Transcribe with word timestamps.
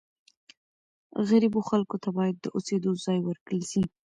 غریبو 1.27 1.61
خلکو 1.69 1.95
ته 2.03 2.09
باید 2.17 2.35
د 2.39 2.45
اوسېدو 2.55 2.91
ځای 3.05 3.19
ورکړل 3.23 3.61
سي. 3.71 3.81